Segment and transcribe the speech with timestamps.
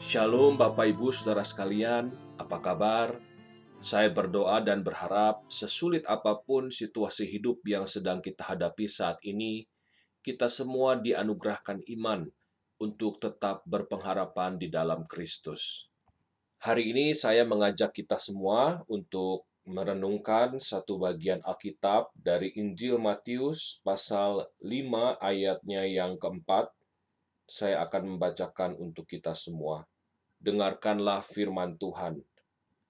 [0.00, 2.08] Shalom Bapak Ibu Saudara sekalian,
[2.40, 3.20] apa kabar?
[3.84, 9.68] Saya berdoa dan berharap sesulit apa pun situasi hidup yang sedang kita hadapi saat ini,
[10.24, 12.24] kita semua dianugerahkan iman
[12.80, 15.92] untuk tetap berpengharapan di dalam Kristus.
[16.64, 24.48] Hari ini saya mengajak kita semua untuk merenungkan satu bagian Alkitab dari Injil Matius pasal
[24.64, 26.72] 5 ayatnya yang keempat.
[27.50, 29.82] Saya akan membacakan untuk kita semua.
[30.38, 32.22] Dengarkanlah firman Tuhan.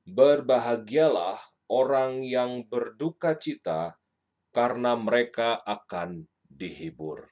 [0.05, 1.41] Berbahagialah
[1.73, 3.97] orang yang berduka cita,
[4.53, 7.31] karena mereka akan dihibur.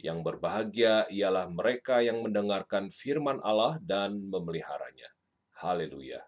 [0.00, 5.08] Yang berbahagia ialah mereka yang mendengarkan firman Allah dan memeliharanya.
[5.62, 6.20] Haleluya.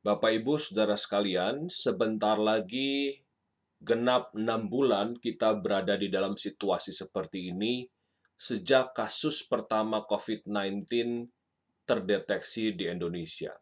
[0.00, 3.20] Bapak Ibu Saudara sekalian, sebentar lagi
[3.80, 7.84] genap enam bulan kita berada di dalam situasi seperti ini
[8.40, 10.88] sejak kasus pertama COVID-19
[11.84, 13.52] terdeteksi di Indonesia.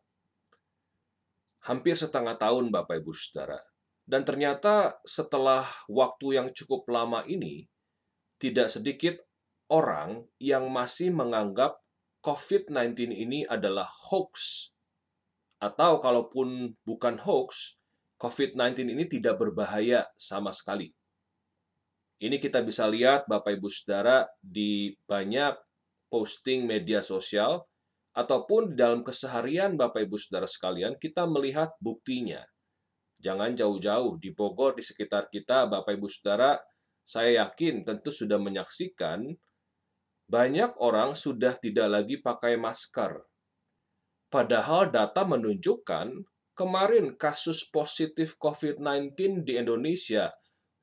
[1.67, 3.59] Hampir setengah tahun Bapak Ibu Saudara.
[4.07, 7.67] Dan ternyata setelah waktu yang cukup lama ini,
[8.39, 9.19] tidak sedikit
[9.67, 11.83] orang yang masih menganggap
[12.23, 14.71] COVID-19 ini adalah hoax
[15.59, 17.83] atau kalaupun bukan hoax,
[18.23, 20.95] COVID-19 ini tidak berbahaya sama sekali.
[22.19, 25.55] Ini kita bisa lihat Bapak Ibu Saudara di banyak
[26.11, 27.63] posting media sosial
[28.15, 32.43] ataupun dalam keseharian Bapak Ibu Saudara sekalian kita melihat buktinya.
[33.23, 36.59] Jangan jauh-jauh di Bogor di sekitar kita Bapak Ibu Saudara,
[37.07, 39.23] saya yakin tentu sudah menyaksikan
[40.29, 43.25] banyak orang sudah tidak lagi pakai masker
[44.29, 46.13] Padahal data menunjukkan
[46.53, 50.37] kemarin kasus positif COVID-19 di Indonesia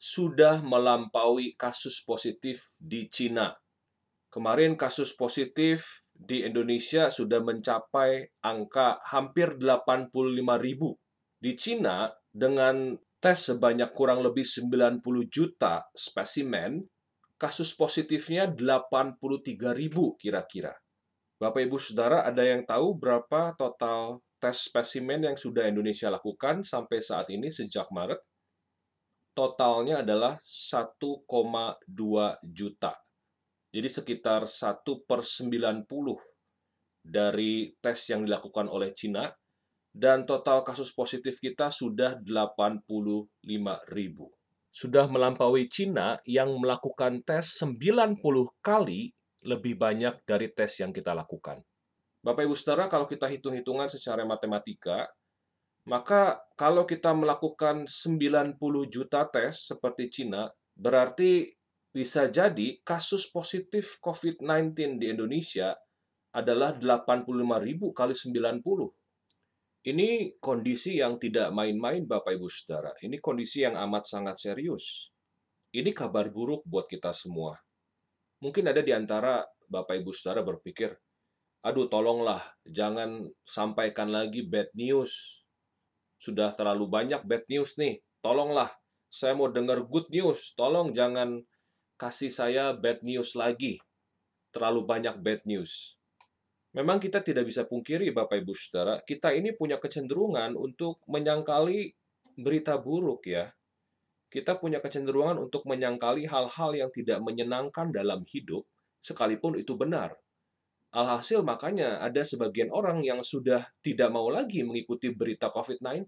[0.06, 3.58] sudah melampaui kasus positif di Cina.
[4.30, 10.14] Kemarin kasus positif di Indonesia sudah mencapai angka hampir 85
[10.62, 10.94] ribu.
[11.42, 16.86] Di Cina, dengan tes sebanyak kurang lebih 90 juta spesimen,
[17.42, 20.78] kasus positifnya 83 ribu kira-kira.
[21.42, 27.02] Bapak Ibu Saudara, ada yang tahu berapa total tes spesimen yang sudah Indonesia lakukan sampai
[27.02, 28.35] saat ini sejak Maret?
[29.36, 31.76] Totalnya adalah 1,2
[32.40, 32.96] juta.
[33.76, 35.84] Jadi sekitar 1 per 90
[37.04, 39.28] dari tes yang dilakukan oleh Cina,
[39.96, 43.28] dan total kasus positif kita sudah 85
[43.92, 44.32] ribu.
[44.72, 48.20] Sudah melampaui Cina yang melakukan tes 90
[48.60, 49.12] kali
[49.44, 51.64] lebih banyak dari tes yang kita lakukan.
[52.20, 55.06] Bapak Ibu Saudara, kalau kita hitung-hitungan secara matematika,
[55.86, 58.58] maka kalau kita melakukan 90
[58.90, 61.54] juta tes seperti Cina, berarti
[61.94, 65.78] bisa jadi kasus positif COVID-19 di Indonesia
[66.36, 67.32] adalah 85
[67.64, 68.66] ribu kali 90.
[69.86, 72.92] Ini kondisi yang tidak main-main Bapak Ibu Saudara.
[73.00, 75.14] Ini kondisi yang amat sangat serius.
[75.70, 77.54] Ini kabar buruk buat kita semua.
[78.42, 80.90] Mungkin ada di antara Bapak Ibu Saudara berpikir,
[81.62, 85.45] aduh tolonglah, jangan sampaikan lagi bad news.
[86.26, 88.74] Sudah terlalu banyak bad news nih, tolonglah.
[89.06, 91.46] Saya mau dengar good news, tolong jangan
[92.02, 93.78] kasih saya bad news lagi.
[94.50, 96.02] Terlalu banyak bad news.
[96.74, 101.94] Memang kita tidak bisa pungkiri Bapak Ibu Saudara, kita ini punya kecenderungan untuk menyangkali
[102.42, 103.54] berita buruk ya.
[104.34, 108.66] Kita punya kecenderungan untuk menyangkali hal-hal yang tidak menyenangkan dalam hidup,
[108.98, 110.18] sekalipun itu benar.
[110.96, 116.08] Alhasil makanya ada sebagian orang yang sudah tidak mau lagi mengikuti berita COVID-19.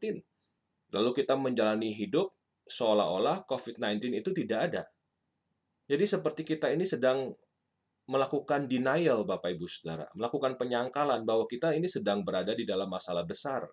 [0.96, 2.32] Lalu kita menjalani hidup
[2.64, 4.84] seolah-olah COVID-19 itu tidak ada.
[5.92, 7.36] Jadi seperti kita ini sedang
[8.08, 13.28] melakukan denial Bapak Ibu Saudara, melakukan penyangkalan bahwa kita ini sedang berada di dalam masalah
[13.28, 13.68] besar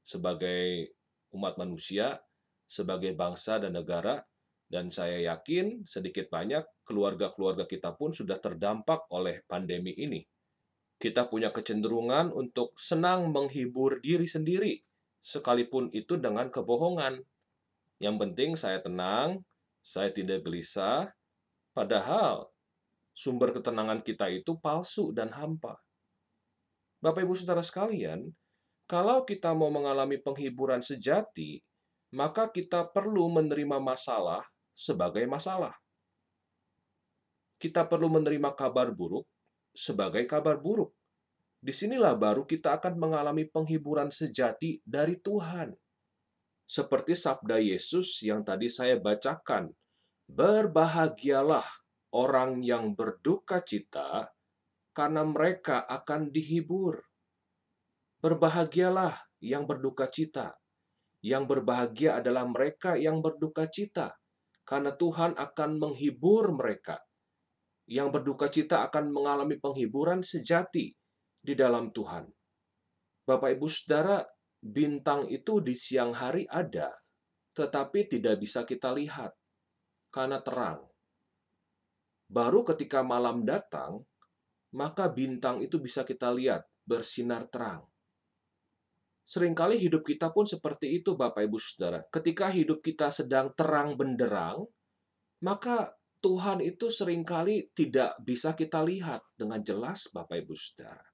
[0.00, 0.96] sebagai
[1.36, 2.16] umat manusia
[2.64, 4.24] sebagai bangsa dan negara,
[4.64, 10.24] dan saya yakin sedikit banyak keluarga-keluarga kita pun sudah terdampak oleh pandemi ini.
[10.98, 14.80] Kita punya kecenderungan untuk senang menghibur diri sendiri,
[15.20, 17.20] sekalipun itu dengan kebohongan.
[17.98, 19.42] Yang penting saya tenang,
[19.84, 21.12] saya tidak gelisah,
[21.76, 22.48] padahal
[23.14, 25.78] sumber ketenangan kita itu palsu dan hampa.
[27.04, 28.32] Bapak Ibu Saudara sekalian,
[28.88, 31.60] kalau kita mau mengalami penghiburan sejati,
[32.12, 34.40] maka kita perlu menerima masalah
[34.72, 35.72] sebagai masalah.
[37.58, 39.24] Kita perlu menerima kabar buruk
[39.74, 40.94] sebagai kabar buruk.
[41.58, 45.74] Di sinilah baru kita akan mengalami penghiburan sejati dari Tuhan.
[46.64, 49.74] Seperti sabda Yesus yang tadi saya bacakan,
[50.24, 51.66] Berbahagialah
[52.16, 54.32] orang yang berduka cita,
[54.96, 57.04] karena mereka akan dihibur.
[58.24, 59.12] Berbahagialah
[59.44, 60.56] yang berduka cita.
[61.20, 64.16] Yang berbahagia adalah mereka yang berduka cita,
[64.64, 67.04] karena Tuhan akan menghibur mereka.
[67.84, 70.92] Yang berduka cita akan mengalami penghiburan sejati
[71.44, 72.24] di dalam Tuhan.
[73.24, 74.24] Bapak, ibu, saudara,
[74.64, 76.88] bintang itu di siang hari ada,
[77.52, 79.36] tetapi tidak bisa kita lihat
[80.08, 80.80] karena terang.
[82.24, 84.00] Baru ketika malam datang,
[84.72, 87.84] maka bintang itu bisa kita lihat bersinar terang.
[89.24, 92.04] Seringkali hidup kita pun seperti itu, Bapak Ibu Saudara.
[92.12, 94.68] Ketika hidup kita sedang terang benderang,
[95.40, 101.04] maka Tuhan itu sering kali tidak bisa kita lihat dengan jelas, Bapak Ibu Saudara.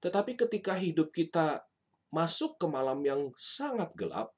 [0.00, 1.60] Tetapi ketika hidup kita
[2.08, 4.32] masuk ke malam yang sangat gelap,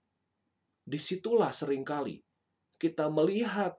[0.82, 2.26] di situlah sering kali
[2.82, 3.78] kita melihat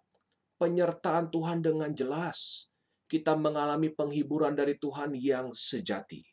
[0.58, 2.70] penyertaan Tuhan dengan jelas.
[3.08, 6.28] Kita mengalami penghiburan dari Tuhan yang sejati.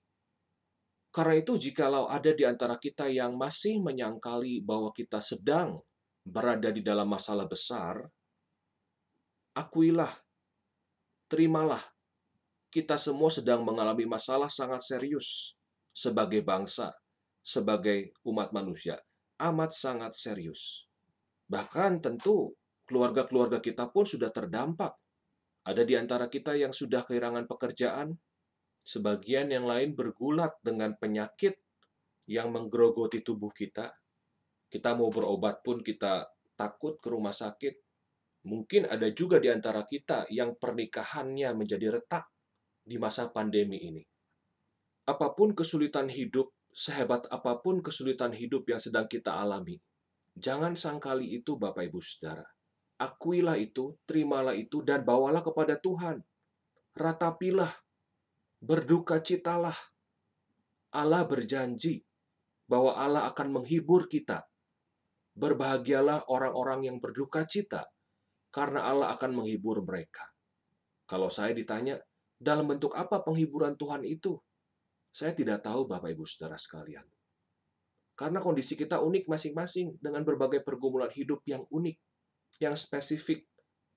[1.15, 5.79] Karena itu, jikalau ada di antara kita yang masih menyangkali bahwa kita sedang
[6.27, 8.03] berada di dalam masalah besar,
[9.55, 10.11] akuilah,
[11.31, 11.81] terimalah,
[12.69, 15.55] kita semua sedang mengalami masalah sangat serius
[15.95, 16.91] sebagai bangsa,
[17.41, 18.99] sebagai umat manusia,
[19.39, 20.91] amat sangat serius.
[21.47, 22.53] Bahkan tentu
[22.85, 24.93] keluarga-keluarga kita pun sudah terdampak.
[25.65, 28.13] Ada di antara kita yang sudah kehilangan pekerjaan,
[28.85, 31.57] Sebagian yang lain bergulat dengan penyakit
[32.29, 33.97] yang menggerogoti tubuh kita.
[34.69, 37.81] Kita mau berobat pun kita takut ke rumah sakit.
[38.45, 42.29] Mungkin ada juga di antara kita yang pernikahannya menjadi retak
[42.85, 44.05] di masa pandemi ini.
[45.09, 49.81] Apa pun kesulitan hidup, sehebat apa pun kesulitan hidup yang sedang kita alami,
[50.37, 52.45] jangan sangkali itu Bapak Ibu Saudara.
[53.01, 56.23] Akuilah itu, terimalah itu, dan bawalah kepada Tuhan.
[56.95, 57.73] Ratapilah
[58.63, 59.75] berduka citalah.
[60.95, 62.07] Allah berjanji
[62.71, 64.47] bahwa Allah akan menghibur kita.
[65.35, 67.91] Berbahagialah orang-orang yang berduka cita,
[68.55, 70.31] karena Allah akan menghibur mereka.
[71.11, 71.99] Kalau saya ditanya,
[72.39, 74.39] dalam bentuk apa penghiburan Tuhan itu?
[75.11, 77.03] Saya tidak tahu, Bapak Ibu Saudara sekalian.
[78.15, 81.99] Karena kondisi kita unik masing-masing dengan berbagai pergumulan hidup yang unik,
[82.63, 83.43] yang spesifik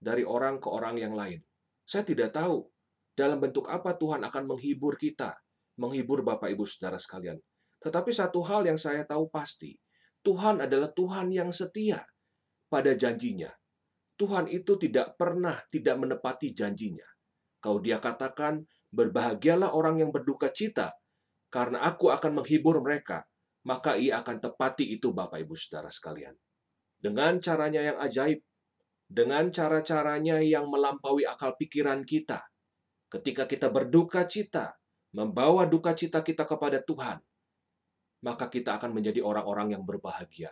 [0.01, 1.38] dari orang ke orang yang lain.
[1.86, 2.65] Saya tidak tahu
[3.13, 5.38] dalam bentuk apa Tuhan akan menghibur kita,
[5.77, 7.38] menghibur Bapak Ibu Saudara sekalian.
[7.77, 9.77] Tetapi satu hal yang saya tahu pasti,
[10.25, 12.01] Tuhan adalah Tuhan yang setia
[12.74, 13.54] pada janjinya.
[14.18, 17.06] Tuhan itu tidak pernah tidak menepati janjinya.
[17.62, 20.98] Kau dia katakan, berbahagialah orang yang berduka cita,
[21.54, 23.25] karena aku akan menghibur mereka,
[23.69, 26.34] maka ia akan tepati itu Bapak Ibu Saudara sekalian.
[26.98, 28.42] Dengan caranya yang ajaib,
[29.08, 32.42] dengan cara-caranya yang melampaui akal pikiran kita,
[33.08, 34.75] ketika kita berduka cita,
[35.14, 37.22] membawa duka cita kita kepada Tuhan,
[38.25, 40.52] maka kita akan menjadi orang-orang yang berbahagia.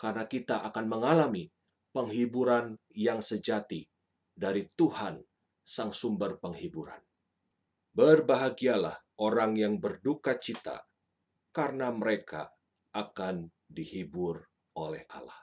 [0.00, 1.52] Karena kita akan mengalami
[1.90, 3.86] penghiburan yang sejati
[4.34, 5.20] dari Tuhan,
[5.60, 7.02] Sang Sumber Penghiburan.
[7.90, 10.86] Berbahagialah orang yang berduka cita,
[11.50, 12.48] karena mereka
[12.94, 14.46] akan dihibur
[14.78, 15.38] oleh Allah.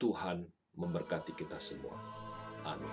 [0.00, 1.96] Tuhan memberkati kita semua.
[2.64, 2.88] Amin.